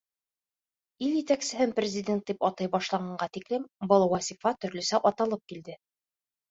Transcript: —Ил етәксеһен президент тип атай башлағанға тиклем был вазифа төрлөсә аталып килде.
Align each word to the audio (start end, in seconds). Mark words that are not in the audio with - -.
—Ил 1.07 1.11
етәксеһен 1.17 1.75
президент 1.81 2.25
тип 2.31 2.47
атай 2.49 2.71
башлағанға 2.77 3.31
тиклем 3.39 3.71
был 3.95 4.09
вазифа 4.17 4.59
төрлөсә 4.65 5.07
аталып 5.13 5.47
килде. 5.55 5.81